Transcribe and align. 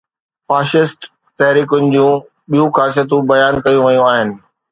Fascist 0.47 0.99
تحريڪن 1.39 1.83
جون 1.93 2.13
ٻيون 2.51 2.69
خاصيتون 2.77 3.21
به 3.27 3.29
بيان 3.33 3.53
ڪيون 3.65 3.83
ويون 3.89 4.09
آهن. 4.13 4.29